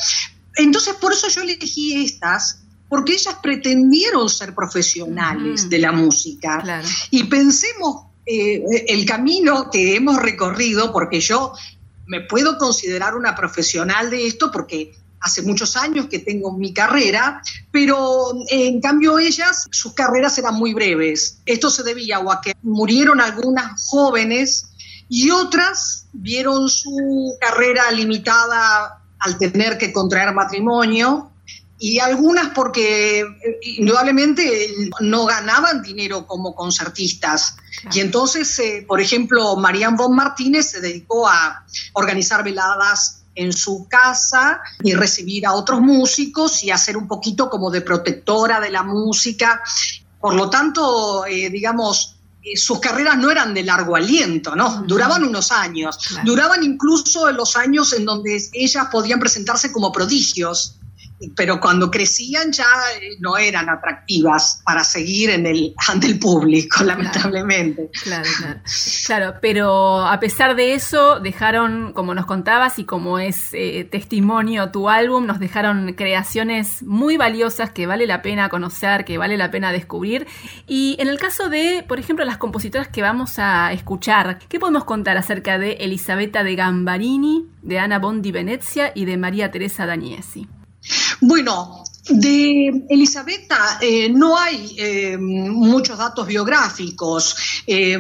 [0.56, 6.82] Entonces, por eso yo elegí estas, porque ellas pretendieron ser profesionales de la música.
[7.10, 11.52] Y pensemos eh, el camino que hemos recorrido, porque yo
[12.06, 17.42] me puedo considerar una profesional de esto porque hace muchos años que tengo mi carrera,
[17.70, 21.38] pero en cambio ellas, sus carreras eran muy breves.
[21.46, 24.66] Esto se debía o a que murieron algunas jóvenes
[25.08, 31.30] y otras vieron su carrera limitada al tener que contraer matrimonio
[31.78, 33.26] y algunas porque eh,
[33.62, 37.56] indudablemente no ganaban dinero como concertistas.
[37.92, 41.64] Y entonces, eh, por ejemplo, Marianne von Martínez se dedicó a
[41.94, 47.70] organizar veladas en su casa y recibir a otros músicos y hacer un poquito como
[47.70, 49.62] de protectora de la música.
[50.20, 52.13] Por lo tanto, eh, digamos,
[52.54, 54.82] sus carreras no eran de largo aliento, ¿no?
[54.86, 55.98] Duraban unos años.
[56.24, 60.76] Duraban incluso los años en donde ellas podían presentarse como prodigios
[61.36, 62.66] pero cuando crecían ya
[63.00, 67.90] eh, no eran atractivas para seguir en el, ante el público, lamentablemente.
[68.02, 68.60] Claro, claro.
[69.06, 74.70] Claro, pero a pesar de eso, dejaron, como nos contabas y como es eh, testimonio
[74.70, 79.50] tu álbum, nos dejaron creaciones muy valiosas que vale la pena conocer, que vale la
[79.50, 80.26] pena descubrir.
[80.66, 84.84] Y en el caso de, por ejemplo, las compositoras que vamos a escuchar, ¿qué podemos
[84.84, 90.48] contar acerca de Elisabetta de Gambarini, de Ana Bondi Venezia y de María Teresa Daniesi?
[91.20, 97.34] Bueno, De Elisabetta eh, no hay eh, muchos datos biográficos.
[97.66, 97.96] Eh,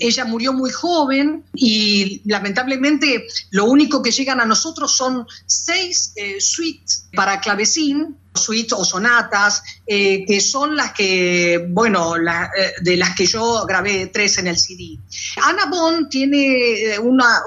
[0.00, 7.08] ella murió muy joven y lamentablemente lo único que llegan a nosotros son seis suites
[7.14, 13.26] para clavecín suites o sonatas, eh, que son las que, bueno, eh, de las que
[13.26, 14.98] yo grabé tres en el CD.
[15.42, 17.42] Anna Bond tiene eh, una,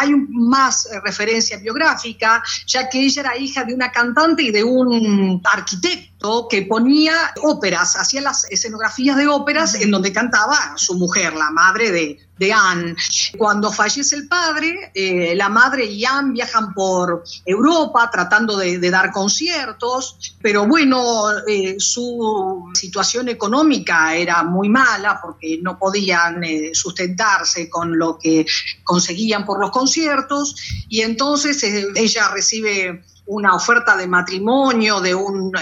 [0.00, 5.40] hay más referencia biográfica, ya que ella era hija de una cantante y de un
[5.44, 6.15] arquitecto
[6.50, 11.90] que ponía óperas, hacía las escenografías de óperas en donde cantaba su mujer, la madre
[11.92, 12.96] de, de Anne.
[13.38, 14.92] Cuando fallece el padre,
[15.36, 22.70] la madre y Anne viajan por Europa tratando de dar conciertos pero bueno, eh, su
[22.74, 28.46] situación económica era muy mala porque no podían eh, sustentarse con lo que
[28.84, 30.54] conseguían por los conciertos
[30.88, 35.52] y entonces eh, ella recibe una oferta de matrimonio de un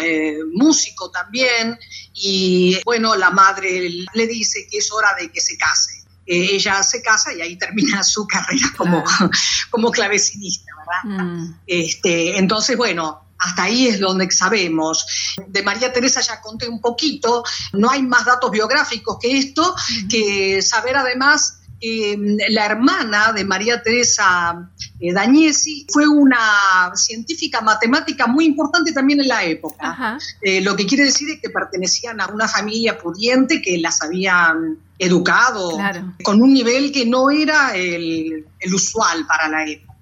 [0.52, 1.78] músico también
[2.14, 6.04] y bueno, la madre le dice que es hora de que se case.
[6.26, 9.02] ella se casa y ahí termina su carrera como,
[9.70, 11.24] como clavecinista, ¿verdad?
[11.24, 11.54] Mm.
[11.66, 15.34] Este, entonces, bueno, hasta ahí es donde sabemos.
[15.48, 19.74] De María Teresa ya conté un poquito, no hay más datos biográficos que esto,
[20.08, 22.16] que saber además que
[22.50, 24.70] la hermana de María Teresa
[25.00, 30.18] eh, Dañesi fue una científica matemática muy importante también en la época.
[30.40, 34.78] Eh, lo que quiere decir es que pertenecían a una familia pudiente que las habían
[34.98, 35.78] educado
[36.22, 39.93] con un nivel que no era el usual para la época.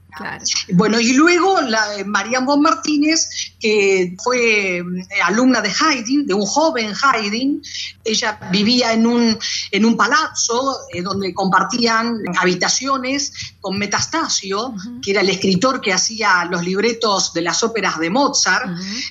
[0.74, 4.84] Bueno, y luego la, eh, María Bon Martínez, que fue eh,
[5.24, 7.62] alumna de Haydn, de un joven Haydn,
[8.04, 9.38] ella vivía en un,
[9.70, 16.44] en un palazzo eh, donde compartían habitaciones con Metastasio, que era el escritor que hacía
[16.44, 18.66] los libretos de las óperas de Mozart,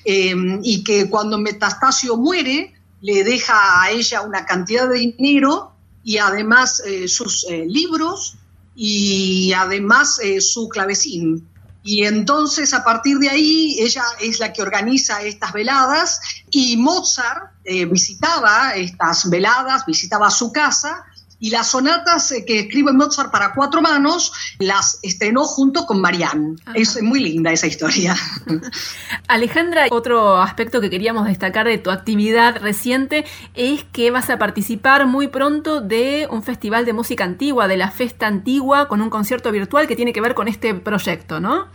[0.06, 5.72] y que cuando Metastasio muere, le deja a ella una cantidad de dinero
[6.04, 8.38] y además sus libros
[8.84, 11.48] y además eh, su clavecín.
[11.84, 17.52] Y entonces a partir de ahí ella es la que organiza estas veladas y Mozart
[17.64, 21.06] eh, visitaba estas veladas, visitaba su casa
[21.42, 26.56] y las sonatas eh, que escribe Mozart para cuatro manos las estrenó junto con Marianne.
[26.76, 28.16] Es muy linda esa historia.
[29.28, 35.08] Alejandra, otro aspecto que queríamos destacar de tu actividad reciente es que vas a participar
[35.08, 39.52] muy pronto de un festival de música antigua, de la Festa Antigua, con un concierto
[39.52, 41.68] virtual que tiene que ver con este proyecto, ¿no?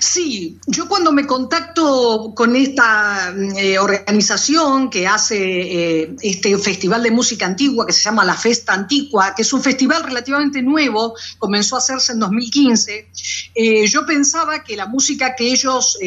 [0.00, 7.10] Sí, yo cuando me contacto con esta eh, organización que hace eh, este festival de
[7.10, 11.76] música antigua que se llama La Festa Antigua, que es un festival relativamente nuevo, comenzó
[11.76, 13.10] a hacerse en 2015,
[13.54, 15.98] eh, yo pensaba que la música que ellos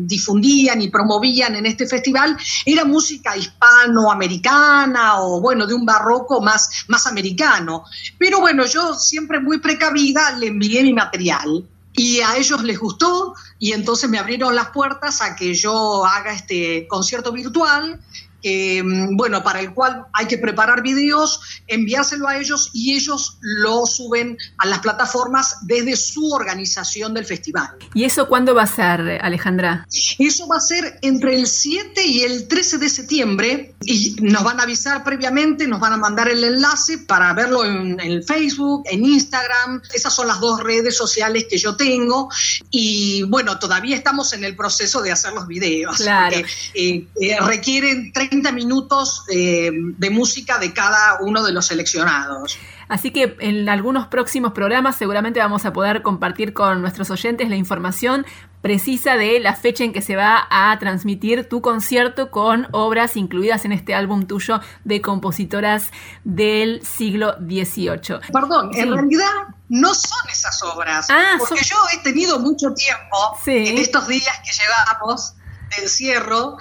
[0.00, 6.84] difundían y promovían en este festival era música hispanoamericana o bueno, de un barroco más,
[6.88, 7.84] más americano.
[8.18, 13.34] Pero bueno, yo siempre muy precavida le envié mi material y a ellos les gustó
[13.58, 18.00] y entonces me abrieron las puertas a que yo haga este concierto virtual
[18.44, 23.86] Mm, bueno, para el cual hay que preparar videos, enviárselo a ellos y ellos lo
[23.86, 27.68] suben a las plataformas desde su organización del festival.
[27.94, 29.86] ¿Y eso cuándo va a ser, Alejandra?
[30.18, 34.60] Eso va a ser entre el 7 y el 13 de septiembre y nos van
[34.60, 39.04] a avisar previamente, nos van a mandar el enlace para verlo en, el Facebook, en
[39.04, 39.82] Instagram.
[39.92, 42.28] Esas son las dos redes sociales que yo tengo
[42.70, 45.96] y bueno, todavía estamos en el proceso de hacer los videos.
[45.96, 46.36] Claro.
[46.36, 52.58] Porque, eh, eh, requieren 30 minutos eh, de música de cada uno de los seleccionados.
[52.88, 57.56] Así que en algunos próximos programas seguramente vamos a poder compartir con nuestros oyentes la
[57.56, 58.26] información
[58.64, 63.66] precisa de la fecha en que se va a transmitir tu concierto con obras incluidas
[63.66, 65.90] en este álbum tuyo de compositoras
[66.24, 68.20] del siglo XVIII.
[68.32, 69.30] Perdón, en realidad
[69.68, 74.52] no son esas obras, ah, porque yo he tenido mucho tiempo en estos días que
[74.52, 75.34] llevamos
[75.82, 76.56] encierro,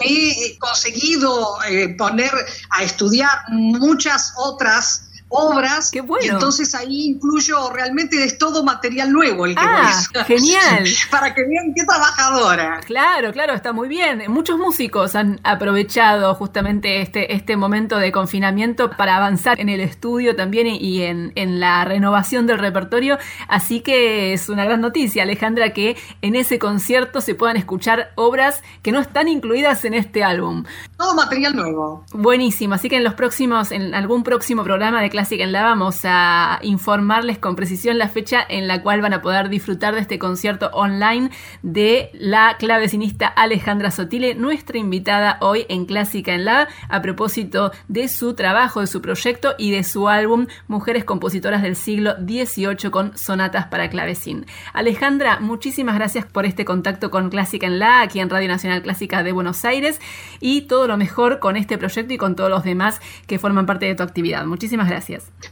[0.00, 2.32] me he conseguido eh, poner
[2.70, 5.90] a estudiar muchas otras obras.
[5.90, 6.24] Qué bueno.
[6.24, 9.92] Y entonces ahí incluyo realmente es todo material nuevo el que ah,
[10.26, 10.84] Genial.
[11.10, 12.80] Para que vean qué trabajadora.
[12.84, 14.24] Claro, claro, está muy bien.
[14.28, 20.36] Muchos músicos han aprovechado justamente este, este momento de confinamiento para avanzar en el estudio
[20.36, 23.18] también y en, en la renovación del repertorio.
[23.48, 28.62] Así que es una gran noticia, Alejandra, que en ese concierto se puedan escuchar obras
[28.82, 30.64] que no están incluidas en este álbum.
[30.96, 32.04] Todo material nuevo.
[32.12, 32.74] Buenísimo.
[32.74, 36.58] Así que en los próximos, en algún próximo programa de Clásica en la vamos a
[36.60, 40.68] informarles con precisión la fecha en la cual van a poder disfrutar de este concierto
[40.74, 41.30] online
[41.62, 48.08] de la clavecinista Alejandra Sotile, nuestra invitada hoy en Clásica en la a propósito de
[48.08, 53.16] su trabajo, de su proyecto y de su álbum Mujeres Compositoras del Siglo XVIII con
[53.16, 54.44] sonatas para clavecín.
[54.74, 59.22] Alejandra, muchísimas gracias por este contacto con Clásica en la aquí en Radio Nacional Clásica
[59.22, 59.98] de Buenos Aires
[60.40, 63.86] y todo lo mejor con este proyecto y con todos los demás que forman parte
[63.86, 64.44] de tu actividad.
[64.44, 65.05] Muchísimas gracias.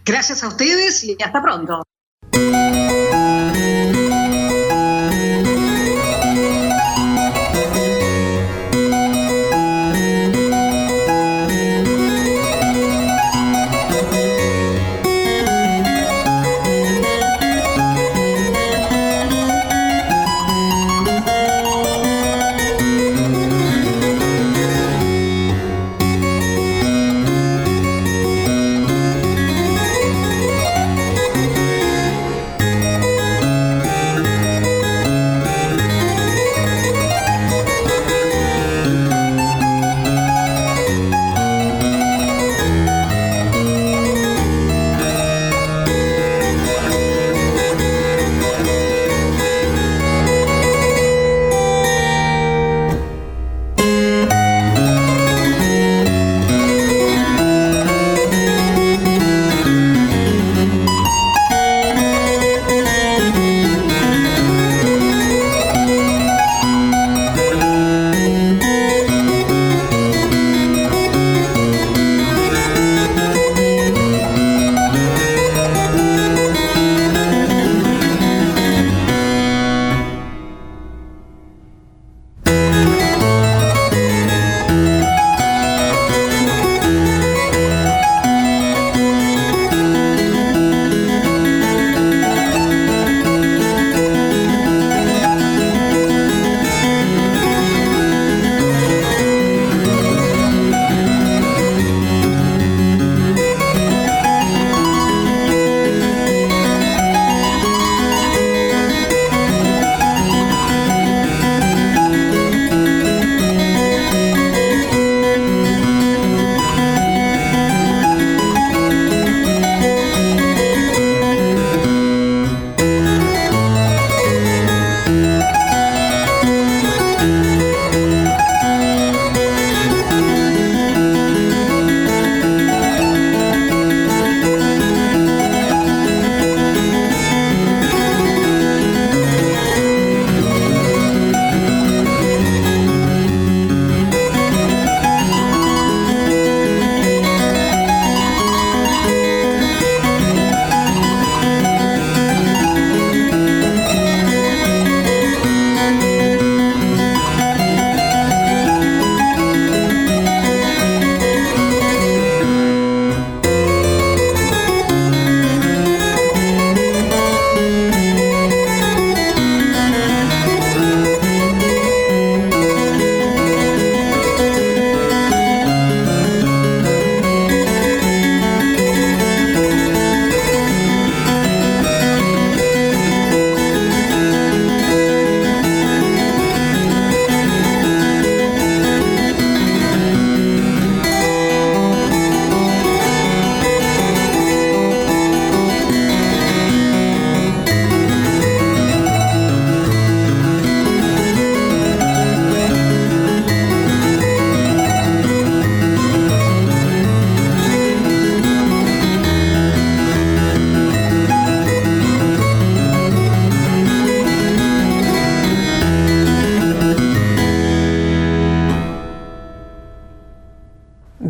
[0.04, 1.82] Gracias a ustedes y hasta pronto.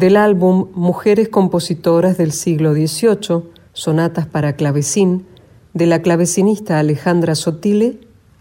[0.05, 5.25] Del álbum Mujeres Compositoras del siglo XVIII, Sonatas para Clavecín,
[5.73, 8.01] de la clavecinista Alejandra Sotile,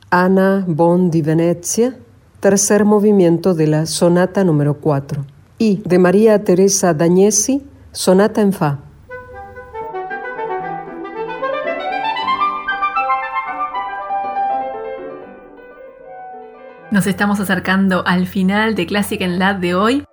[0.09, 1.95] Ana Bon di Venezia,
[2.41, 5.23] tercer movimiento de la Sonata número 4,
[5.57, 7.61] y de María Teresa Dagnesi,
[7.93, 8.79] Sonata en Fa.
[16.91, 20.03] Nos estamos acercando al final de Classic en Lab de hoy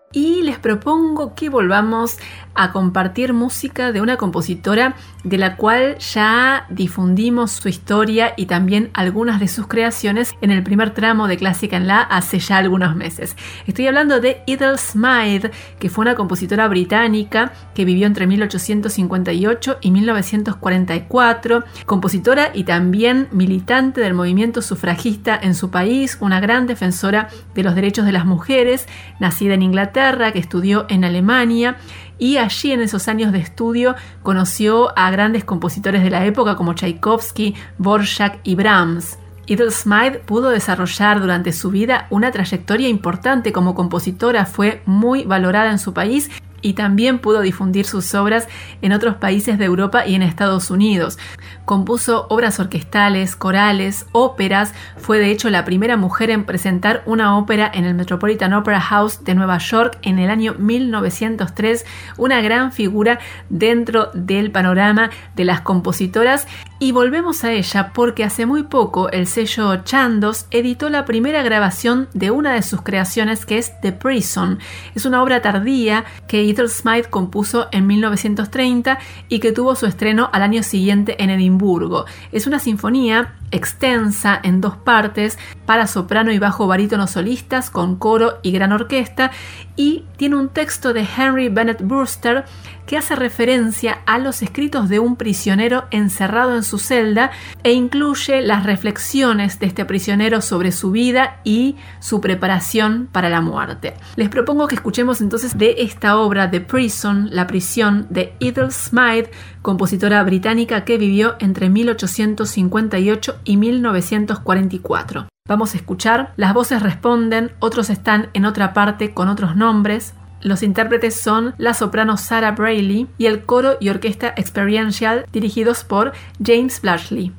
[0.71, 2.17] propongo que volvamos
[2.55, 4.95] a compartir música de una compositora
[5.25, 10.63] de la cual ya difundimos su historia y también algunas de sus creaciones en el
[10.63, 13.37] primer tramo de Clásica en La hace ya algunos meses.
[13.67, 19.91] Estoy hablando de Edel Smythe, que fue una compositora británica que vivió entre 1858 y
[19.91, 27.63] 1944, compositora y también militante del movimiento sufragista en su país, una gran defensora de
[27.63, 28.87] los derechos de las mujeres,
[29.19, 31.77] nacida en Inglaterra, que estudió en Alemania
[32.21, 36.75] y allí en esos años de estudio conoció a grandes compositores de la época como
[36.75, 39.19] Tchaikovsky, Borjak y Brahms.
[39.49, 45.73] Edel Smythe pudo desarrollar durante su vida una trayectoria importante como compositora, fue muy valorada
[45.73, 46.31] en su país
[46.63, 48.49] y también pudo difundir sus obras
[48.83, 51.19] en otros países de Europa y en Estados Unidos.
[51.65, 57.71] Compuso obras orquestales, corales, óperas, fue de hecho la primera mujer en presentar una ópera
[57.73, 61.85] en el Metropolitan Opera House de Nueva York en el año 1903,
[62.17, 63.19] una gran figura
[63.49, 66.47] dentro del panorama de las compositoras
[66.83, 72.09] y volvemos a ella porque hace muy poco el sello Chandos editó la primera grabación
[72.15, 74.59] de una de sus creaciones que es The Prison.
[74.95, 78.99] Es una obra tardía que Ethel Smythe compuso en 1930
[79.29, 82.07] y que tuvo su estreno al año siguiente en Edimburgo.
[82.33, 88.39] Es una sinfonía extensa en dos partes para soprano y bajo barítono solistas con coro
[88.43, 89.31] y gran orquesta
[89.77, 92.45] y tiene un texto de Henry Bennett Brewster
[92.91, 97.31] que hace referencia a los escritos de un prisionero encerrado en su celda
[97.63, 103.43] e incluye las reflexiones de este prisionero sobre su vida y su preparación para la
[103.43, 103.95] muerte.
[104.17, 109.31] Les propongo que escuchemos entonces de esta obra The Prison, La prisión de Ethel Smythe,
[109.63, 115.29] compositora británica que vivió entre 1858 y 1944.
[115.49, 120.63] Vamos a escuchar, las voces responden, otros están en otra parte con otros nombres, los
[120.63, 126.13] intérpretes son la soprano Sarah Brayley y el coro y orquesta experiential dirigidos por
[126.43, 127.33] James Blashley.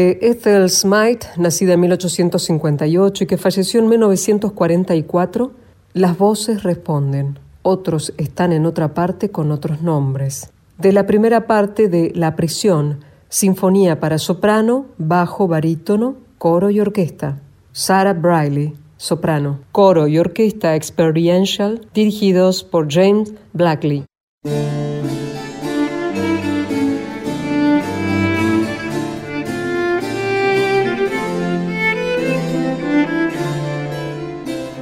[0.00, 5.52] De Ethel Smythe, nacida en 1858 y que falleció en 1944,
[5.92, 10.50] las voces responden, otros están en otra parte con otros nombres.
[10.78, 17.38] De la primera parte de La prisión, sinfonía para soprano, bajo, barítono, coro y orquesta.
[17.72, 19.58] Sarah Briley, soprano.
[19.70, 24.06] Coro y orquesta experiential dirigidos por James Blackley.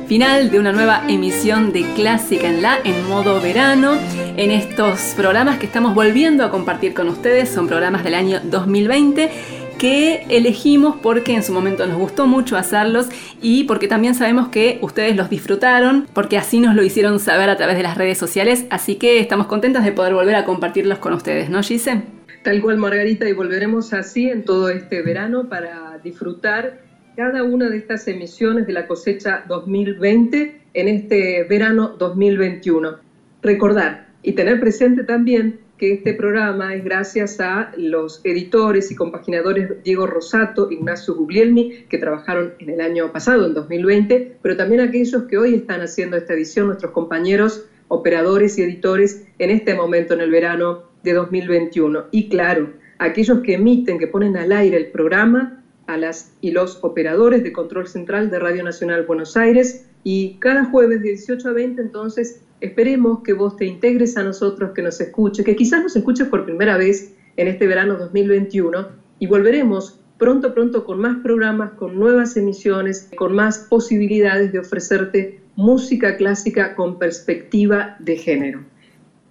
[0.09, 3.93] Final de una nueva emisión de Clásica en la en modo verano.
[4.39, 9.30] En estos programas que estamos volviendo a compartir con ustedes, son programas del año 2020
[9.78, 13.09] que elegimos porque en su momento nos gustó mucho hacerlos
[13.43, 17.59] y porque también sabemos que ustedes los disfrutaron, porque así nos lo hicieron saber a
[17.59, 21.12] través de las redes sociales, así que estamos contentas de poder volver a compartirlos con
[21.12, 22.02] ustedes, ¿no, Gise?
[22.43, 26.88] Tal cual, Margarita, y volveremos así en todo este verano para disfrutar
[27.19, 32.95] cada una de estas emisiones de la cosecha 2020 en este verano 2021.
[33.43, 39.82] Recordar y tener presente también que este programa es gracias a los editores y compaginadores
[39.82, 44.85] Diego Rosato, Ignacio Guglielmi, que trabajaron en el año pasado, en 2020, pero también a
[44.85, 50.15] aquellos que hoy están haciendo esta edición, nuestros compañeros operadores y editores en este momento
[50.15, 52.05] en el verano de 2021.
[52.12, 55.59] Y claro, aquellos que emiten, que ponen al aire el programa
[55.89, 60.66] a las y los operadores de control central de Radio Nacional Buenos Aires y cada
[60.66, 65.01] jueves de 18 a 20 entonces esperemos que vos te integres a nosotros, que nos
[65.01, 68.89] escuches, que quizás nos escuches por primera vez en este verano 2021
[69.19, 75.40] y volveremos pronto, pronto con más programas, con nuevas emisiones, con más posibilidades de ofrecerte
[75.56, 78.60] música clásica con perspectiva de género.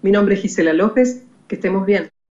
[0.02, 2.10] Mi nombre es Gisela López, que estemos bien.